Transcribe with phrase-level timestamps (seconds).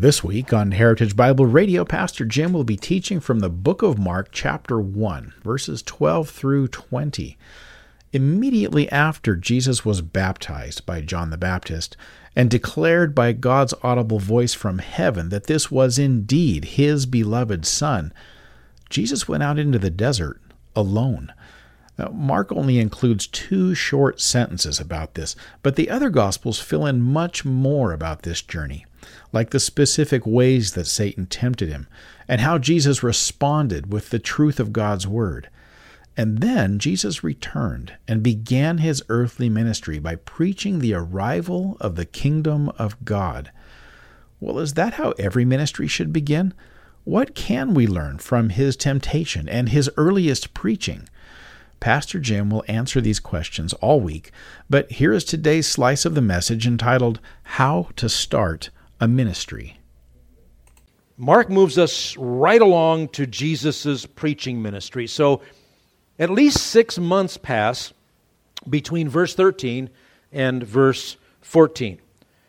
[0.00, 3.98] This week on Heritage Bible Radio, Pastor Jim will be teaching from the book of
[3.98, 7.36] Mark, chapter 1, verses 12 through 20.
[8.14, 11.98] Immediately after Jesus was baptized by John the Baptist
[12.34, 18.10] and declared by God's audible voice from heaven that this was indeed his beloved Son,
[18.88, 20.40] Jesus went out into the desert
[20.74, 21.30] alone.
[22.10, 27.44] Mark only includes two short sentences about this, but the other Gospels fill in much
[27.44, 28.86] more about this journey
[29.32, 31.88] like the specific ways that Satan tempted him,
[32.28, 35.48] and how Jesus responded with the truth of God's Word.
[36.16, 42.04] And then Jesus returned and began his earthly ministry by preaching the arrival of the
[42.04, 43.50] kingdom of God.
[44.40, 46.52] Well, is that how every ministry should begin?
[47.04, 51.08] What can we learn from his temptation and his earliest preaching?
[51.78, 54.30] Pastor Jim will answer these questions all week,
[54.68, 58.68] but here is today's slice of the message entitled How to Start
[59.00, 59.78] a ministry.
[61.16, 65.06] Mark moves us right along to Jesus' preaching ministry.
[65.06, 65.42] So
[66.18, 67.92] at least six months pass
[68.68, 69.90] between verse 13
[70.32, 72.00] and verse 14.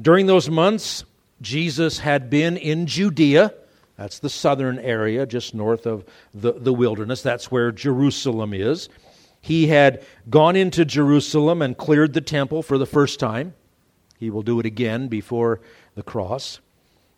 [0.00, 1.04] During those months,
[1.40, 3.54] Jesus had been in Judea.
[3.96, 7.22] That's the southern area, just north of the, the wilderness.
[7.22, 8.88] That's where Jerusalem is.
[9.40, 13.54] He had gone into Jerusalem and cleared the temple for the first time.
[14.18, 15.60] He will do it again before
[15.94, 16.60] the cross.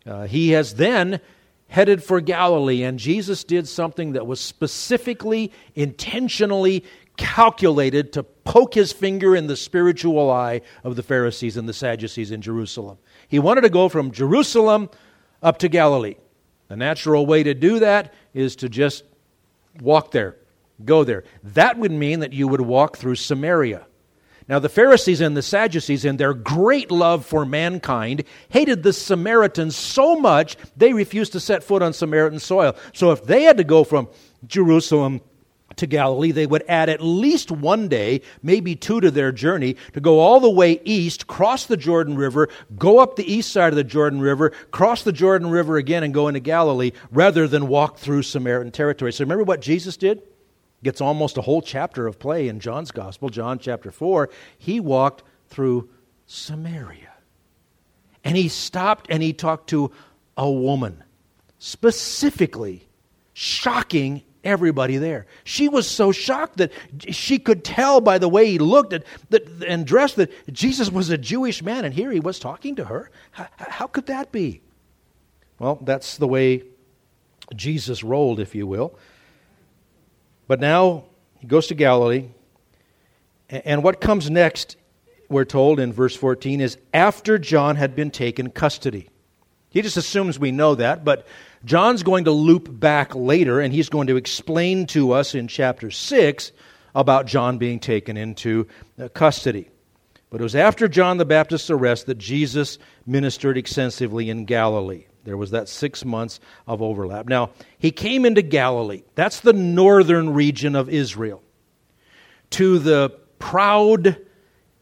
[0.04, 1.20] Uh, he has then
[1.68, 6.84] headed for Galilee, and Jesus did something that was specifically, intentionally
[7.16, 12.30] calculated to poke his finger in the spiritual eye of the Pharisees and the Sadducees
[12.30, 12.98] in Jerusalem.
[13.28, 14.90] He wanted to go from Jerusalem
[15.42, 16.16] up to Galilee.
[16.68, 19.04] The natural way to do that is to just
[19.80, 20.36] walk there,
[20.84, 21.24] go there.
[21.42, 23.86] That would mean that you would walk through Samaria.
[24.48, 29.74] Now, the Pharisees and the Sadducees, in their great love for mankind, hated the Samaritans
[29.74, 32.76] so much they refused to set foot on Samaritan soil.
[32.92, 34.08] So, if they had to go from
[34.46, 35.20] Jerusalem
[35.74, 40.00] to Galilee, they would add at least one day, maybe two to their journey, to
[40.00, 42.48] go all the way east, cross the Jordan River,
[42.78, 46.14] go up the east side of the Jordan River, cross the Jordan River again, and
[46.14, 49.12] go into Galilee, rather than walk through Samaritan territory.
[49.12, 50.22] So, remember what Jesus did?
[50.86, 54.30] Gets almost a whole chapter of play in John's Gospel, John chapter 4.
[54.56, 55.90] He walked through
[56.26, 57.12] Samaria.
[58.22, 59.90] And he stopped and he talked to
[60.36, 61.02] a woman,
[61.58, 62.86] specifically
[63.32, 65.26] shocking everybody there.
[65.42, 66.70] She was so shocked that
[67.10, 71.10] she could tell by the way he looked at, that, and dressed that Jesus was
[71.10, 73.10] a Jewish man, and here he was talking to her.
[73.32, 74.60] How, how could that be?
[75.58, 76.62] Well, that's the way
[77.56, 78.96] Jesus rolled, if you will.
[80.48, 81.04] But now
[81.38, 82.28] he goes to Galilee.
[83.48, 84.76] And what comes next,
[85.28, 89.08] we're told in verse 14, is after John had been taken custody.
[89.70, 91.26] He just assumes we know that, but
[91.64, 95.90] John's going to loop back later and he's going to explain to us in chapter
[95.90, 96.52] 6
[96.94, 98.66] about John being taken into
[98.98, 99.68] uh, custody.
[100.30, 105.06] But it was after John the Baptist's arrest that Jesus ministered extensively in Galilee.
[105.26, 107.26] There was that six months of overlap.
[107.26, 109.02] Now, he came into Galilee.
[109.16, 111.42] That's the northern region of Israel.
[112.50, 113.10] To the
[113.40, 114.16] proud,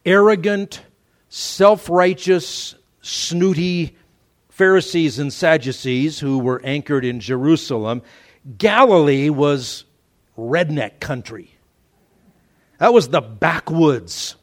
[0.05, 0.81] arrogant,
[1.29, 3.97] self righteous, snooty
[4.49, 8.03] Pharisees and Sadducees who were anchored in Jerusalem,
[8.57, 9.83] Galilee was
[10.37, 11.57] redneck country.
[12.77, 14.35] That was the backwoods.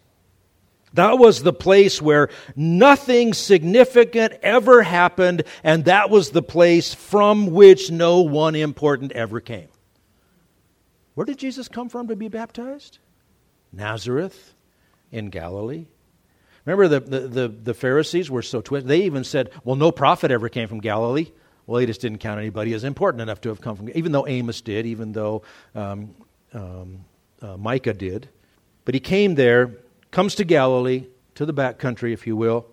[0.94, 7.46] That was the place where nothing significant ever happened, and that was the place from
[7.46, 9.68] which no one important ever came.
[11.14, 12.98] Where did Jesus come from to be baptized?
[13.72, 14.54] Nazareth
[15.10, 15.86] in Galilee.
[16.64, 18.88] Remember, the, the, the, the Pharisees were so twisted.
[18.88, 21.28] They even said, well, no prophet ever came from Galilee.
[21.66, 24.26] Well, they just didn't count anybody as important enough to have come from, even though
[24.26, 25.42] Amos did, even though
[25.74, 26.14] um,
[26.52, 27.04] um,
[27.40, 28.28] uh, Micah did.
[28.84, 29.76] But he came there
[30.12, 32.66] comes to Galilee, to the back country, if you will,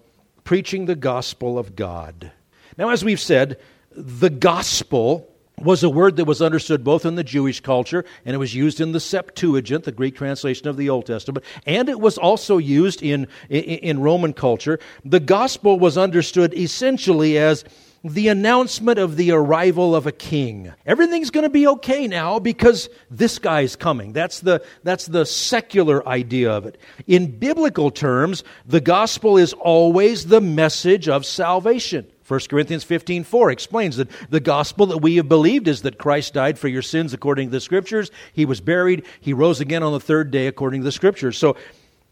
[0.43, 2.31] preaching the gospel of God.
[2.77, 3.59] Now, as we've said,
[3.91, 5.28] the gospel
[5.61, 8.79] was a word that was understood both in the Jewish culture and it was used
[8.79, 13.01] in the Septuagint, the Greek translation of the Old Testament, and it was also used
[13.01, 14.79] in, in, in Roman culture.
[15.05, 17.65] The gospel was understood essentially as
[18.03, 20.71] the announcement of the arrival of a king.
[20.85, 24.13] Everything's going to be okay now because this guy's coming.
[24.13, 26.77] That's the, that's the secular idea of it.
[27.07, 32.07] In biblical terms, the gospel is always the message of salvation.
[32.29, 36.35] 1 Corinthians 15 4 explains that the gospel that we have believed is that Christ
[36.35, 38.11] died for your sins according to the scriptures.
[38.33, 39.03] He was buried.
[39.19, 41.39] He rose again on the third day according to the scriptures.
[41.39, 41.57] So,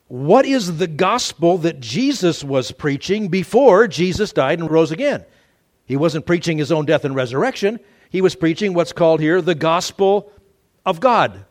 [0.08, 5.24] what is the gospel that Jesus was preaching before Jesus died and rose again?
[5.86, 7.80] He wasn't preaching his own death and resurrection.
[8.10, 10.32] He was preaching what's called here the gospel
[10.84, 11.46] of God,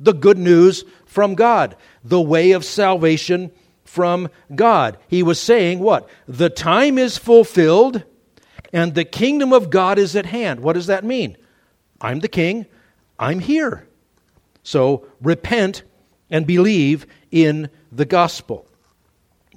[0.00, 3.52] the good news from God, the way of salvation
[3.88, 4.98] from God.
[5.08, 6.08] He was saying what?
[6.26, 8.04] The time is fulfilled
[8.72, 10.60] and the kingdom of God is at hand.
[10.60, 11.36] What does that mean?
[12.00, 12.66] I'm the king,
[13.18, 13.88] I'm here.
[14.62, 15.82] So repent
[16.30, 18.66] and believe in the gospel.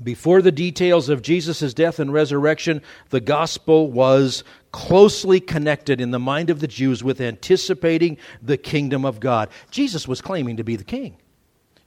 [0.01, 6.19] Before the details of Jesus' death and resurrection, the gospel was closely connected in the
[6.19, 9.49] mind of the Jews with anticipating the kingdom of God.
[9.69, 11.17] Jesus was claiming to be the king,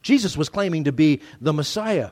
[0.03, 2.11] Jesus was claiming to be the Messiah.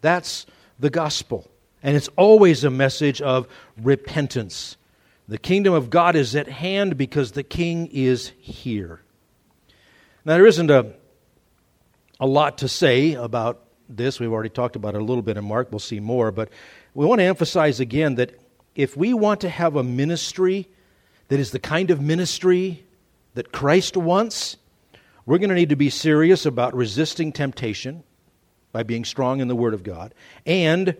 [0.00, 0.46] That's
[0.78, 1.48] the gospel.
[1.82, 3.46] And it's always a message of
[3.76, 4.76] repentance.
[5.28, 9.00] The kingdom of God is at hand because the king is here.
[10.24, 10.94] Now, there isn't a,
[12.18, 14.18] a lot to say about this.
[14.18, 15.68] We've already talked about it a little bit in Mark.
[15.70, 16.32] We'll see more.
[16.32, 16.50] But
[16.94, 18.38] we want to emphasize again that
[18.74, 20.68] if we want to have a ministry
[21.28, 22.84] that is the kind of ministry
[23.34, 24.56] that Christ wants,
[25.24, 28.04] we're going to need to be serious about resisting temptation
[28.76, 30.12] by being strong in the Word of God.
[30.44, 30.94] And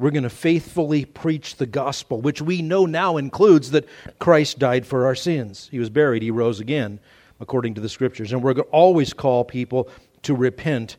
[0.00, 3.88] we're going to faithfully preach the gospel, which we know now includes that
[4.18, 5.68] Christ died for our sins.
[5.70, 6.98] He was buried, He rose again,
[7.38, 8.32] according to the Scriptures.
[8.32, 9.88] And we're going to always call people
[10.24, 10.96] to repent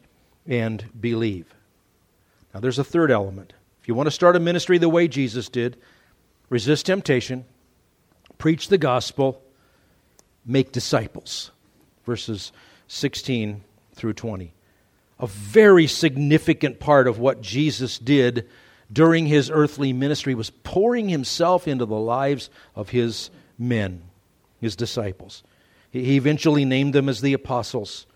[0.47, 1.53] and believe.
[2.53, 3.51] Now, there's a third element.
[3.81, 5.75] If you want to start a ministry the way Jesus did,
[6.47, 7.43] resist temptation,
[8.37, 9.41] preach the gospel,
[10.45, 11.51] make disciples.
[12.05, 12.53] Verses
[12.87, 14.53] 16 through 20.
[15.21, 18.49] A very significant part of what Jesus did
[18.91, 24.01] during his earthly ministry was pouring himself into the lives of his men,
[24.59, 25.43] his disciples.
[25.91, 28.07] He eventually named them as the apostles.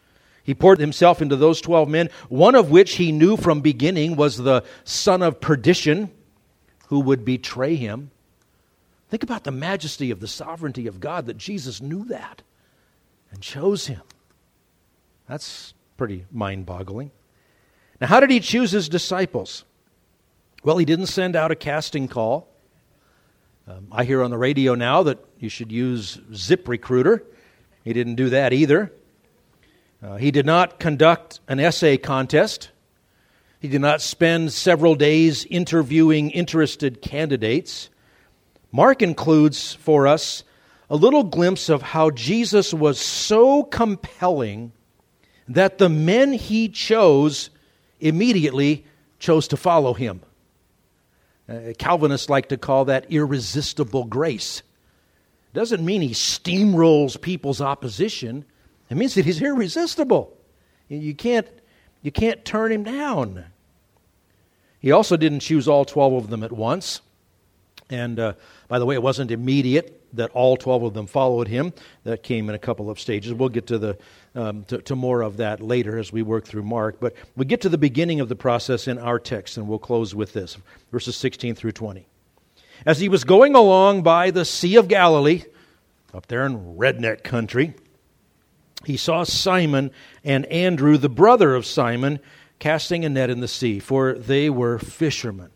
[0.43, 4.37] He poured himself into those 12 men, one of which he knew from beginning was
[4.37, 6.09] the son of perdition
[6.87, 8.09] who would betray him.
[9.09, 12.41] Think about the majesty of the sovereignty of God that Jesus knew that
[13.31, 14.01] and chose him.
[15.27, 17.11] That's pretty mind boggling.
[18.01, 19.63] Now, how did he choose his disciples?
[20.63, 22.49] Well, he didn't send out a casting call.
[23.67, 27.23] Um, I hear on the radio now that you should use Zip Recruiter.
[27.83, 28.91] He didn't do that either.
[30.03, 32.69] Uh, he did not conduct an essay contest.
[33.59, 37.89] He did not spend several days interviewing interested candidates.
[38.71, 40.43] Mark includes for us
[40.89, 44.73] a little glimpse of how Jesus was so compelling
[45.47, 47.49] that the men he chose
[47.99, 48.85] immediately
[49.19, 50.21] chose to follow him.
[51.47, 54.63] Uh, Calvinists like to call that irresistible grace.
[55.53, 58.45] Doesn't mean he steamrolls people's opposition.
[58.89, 60.35] It means that he's irresistible.
[60.89, 61.47] You can't,
[62.01, 63.45] you can't turn him down.
[64.79, 67.01] He also didn't choose all 12 of them at once.
[67.89, 68.33] And uh,
[68.67, 71.73] by the way, it wasn't immediate that all 12 of them followed him.
[72.03, 73.33] That came in a couple of stages.
[73.33, 73.97] We'll get to, the,
[74.35, 76.99] um, to, to, more of that later as we work through Mark.
[76.99, 80.15] But we get to the beginning of the process in our text, and we'll close
[80.15, 80.57] with this
[80.91, 82.05] verses 16 through 20.
[82.85, 85.43] As he was going along by the Sea of Galilee,
[86.13, 87.73] up there in redneck country,
[88.85, 89.91] he saw Simon
[90.23, 92.19] and Andrew, the brother of Simon,
[92.59, 95.49] casting a net in the sea, for they were fishermen.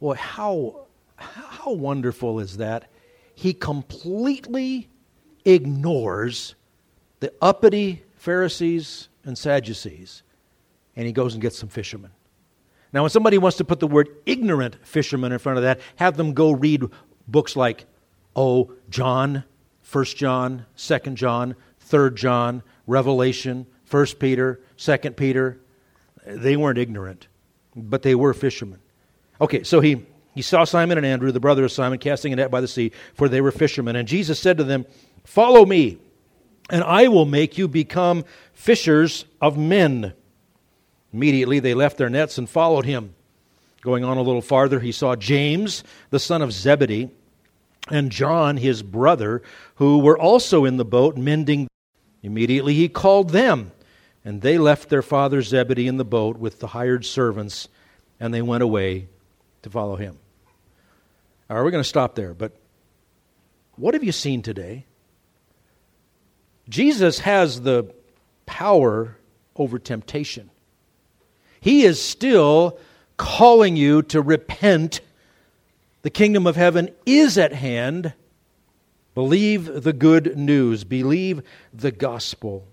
[0.00, 0.86] Boy, how,
[1.16, 2.90] how wonderful is that?
[3.34, 4.88] He completely
[5.44, 6.54] ignores
[7.20, 10.22] the uppity Pharisees and Sadducees,
[10.96, 12.10] and he goes and gets some fishermen.
[12.92, 16.16] Now, when somebody wants to put the word ignorant fishermen in front of that, have
[16.16, 16.84] them go read
[17.26, 17.86] books like,
[18.36, 19.44] oh, John,
[19.82, 25.60] First John, Second John, Third John, Revelation, First Peter, Second Peter.
[26.26, 27.28] They weren't ignorant,
[27.74, 28.78] but they were fishermen.
[29.40, 32.50] Okay, so he, he saw Simon and Andrew, the brother of Simon, casting a net
[32.50, 33.96] by the sea, for they were fishermen.
[33.96, 34.84] And Jesus said to them,
[35.24, 35.98] Follow me,
[36.70, 40.12] and I will make you become fishers of men.
[41.12, 43.14] Immediately they left their nets and followed him.
[43.80, 47.10] Going on a little farther, he saw James, the son of Zebedee,
[47.90, 49.42] and John, his brother,
[49.76, 51.68] who were also in the boat mending.
[52.22, 53.70] Immediately he called them,
[54.24, 57.68] and they left their father Zebedee in the boat with the hired servants,
[58.18, 59.08] and they went away
[59.62, 60.18] to follow him.
[61.48, 62.52] Right, we're going to stop there, but
[63.76, 64.86] What have you seen today?
[66.68, 67.92] Jesus has the
[68.46, 69.16] power
[69.56, 70.50] over temptation.
[71.60, 72.78] He is still
[73.16, 75.00] calling you to repent.
[76.02, 78.12] The kingdom of heaven is at hand.
[79.14, 82.66] Believe the good news, believe the gospel.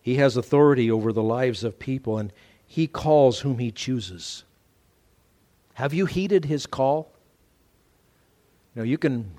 [0.00, 2.32] He has authority over the lives of people, and
[2.66, 4.44] he calls whom he chooses.
[5.74, 7.11] Have you heeded his call?
[8.74, 9.30] You know, you can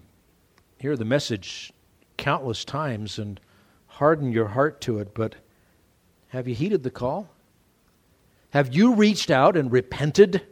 [0.77, 1.73] hear the message
[2.17, 3.39] countless times and
[3.87, 5.35] harden your heart to it, but
[6.29, 7.29] have you heeded the call?
[8.51, 10.43] Have you reached out and repented?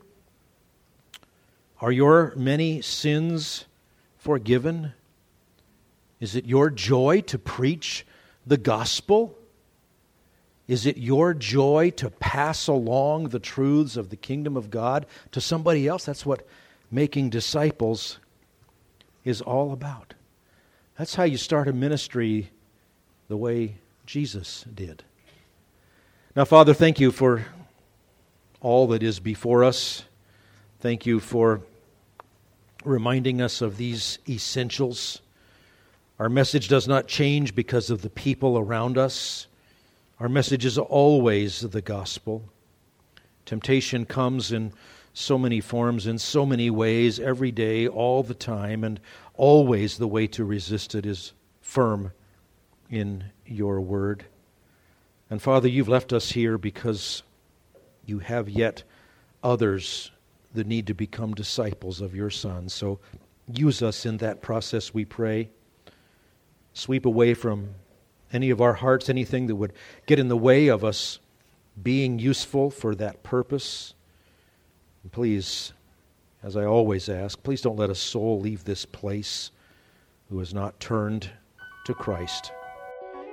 [1.80, 3.66] Are your many sins
[4.18, 4.94] forgiven?
[6.20, 8.06] Is it your joy to preach
[8.48, 9.38] the gospel?
[10.68, 15.42] Is it your joy to pass along the truths of the kingdom of God to
[15.42, 16.06] somebody else?
[16.06, 16.48] That's what
[16.90, 18.18] making disciples
[19.24, 20.14] is all about.
[20.98, 22.52] That's how you start a ministry
[23.28, 23.76] the way
[24.06, 25.04] Jesus did.
[26.36, 27.46] Now, Father, thank you for
[28.62, 30.04] all that is before us.
[30.80, 31.62] Thank you for
[32.84, 35.22] reminding us of these essentials.
[36.20, 39.48] Our message does not change because of the people around us.
[40.20, 42.44] Our message is always the gospel.
[43.46, 44.72] Temptation comes in
[45.14, 49.00] so many forms, in so many ways, every day, all the time, and
[49.36, 52.12] always the way to resist it is firm
[52.90, 54.26] in your word.
[55.30, 57.24] And Father, you've left us here because
[58.06, 58.84] you have yet
[59.44, 60.12] others
[60.54, 62.68] that need to become disciples of your Son.
[62.68, 63.00] So
[63.48, 65.50] use us in that process, we pray.
[66.74, 67.70] Sweep away from
[68.34, 69.74] any of our hearts anything that would
[70.06, 71.20] get in the way of us
[71.82, 73.94] being useful for that purpose.
[75.04, 75.74] And please,
[76.44, 79.52] as I always ask, please don't let a soul leave this place
[80.30, 81.30] who has not turned
[81.86, 82.52] to Christ.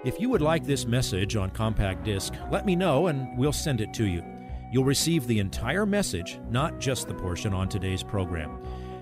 [0.04, 3.80] If you would like this message on compact disc, let me know and we'll send
[3.80, 4.22] it to you.
[4.72, 8.60] You'll receive the entire message, not just the portion on today's program.